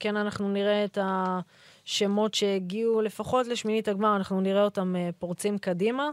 [0.00, 6.10] כן, אנחנו נראה את השמות שהגיעו לפחות לשמינית הגמר, אנחנו נראה אותם אה, פורצים קדימה.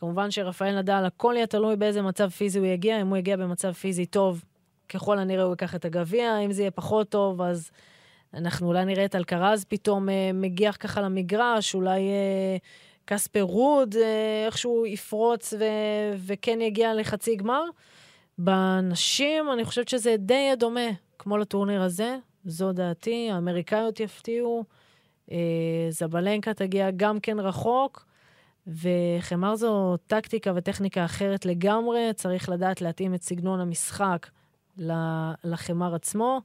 [0.00, 3.00] כמובן שרפאל נדל, הכל יהיה תלוי באיזה מצב פיזי הוא יגיע.
[3.00, 4.44] אם הוא יגיע במצב פיזי טוב,
[4.88, 6.38] ככל הנראה הוא ייקח את הגביע.
[6.38, 7.70] אם זה יהיה פחות טוב, אז
[8.34, 12.00] אנחנו אולי נראה את אלקרז פתאום אה, מגיח ככה למגרש, אולי...
[12.00, 12.56] אה,
[13.10, 17.62] קספר רוד אה, איכשהו יפרוץ ו- וכן יגיע לחצי גמר.
[18.38, 23.30] בנשים, אני חושבת שזה די דומה, כמו לטורניר הזה, זו דעתי.
[23.30, 24.64] האמריקאיות יפתיעו,
[25.30, 25.36] אה,
[25.90, 28.06] זבלנקה תגיע גם כן רחוק,
[28.66, 34.26] וחמר זו טקטיקה וטכניקה אחרת לגמרי, צריך לדעת להתאים את סגנון המשחק
[35.44, 36.40] לחמר עצמו.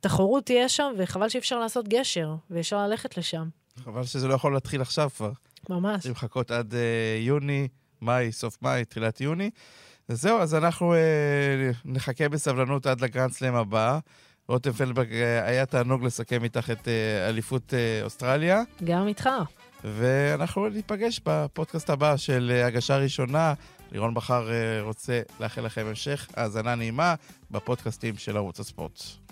[0.00, 3.48] תחרות תהיה שם, וחבל שאי אפשר לעשות גשר, ואפשר ללכת לשם.
[3.82, 5.32] חבל שזה לא יכול להתחיל עכשיו כבר.
[5.70, 5.94] ממש.
[5.94, 6.76] צריכים לחכות עד uh,
[7.20, 7.68] יוני,
[8.02, 9.50] מאי, סוף מאי, תחילת יוני.
[10.08, 13.98] אז זהו, אז אנחנו uh, נחכה בסבלנות עד לגרנד סלאם הבא.
[14.48, 16.88] רותם פלדברג, uh, היה תענוג לסכם איתך את uh,
[17.28, 18.62] אליפות uh, אוסטרליה.
[18.84, 19.28] גם איתך.
[19.84, 23.54] ואנחנו ניפגש בפודקאסט הבא של uh, הגשה ראשונה.
[23.92, 27.14] לירון בכר uh, רוצה לאחל לכם המשך האזנה נעימה
[27.50, 29.23] בפודקאסטים של ערוץ הספורט.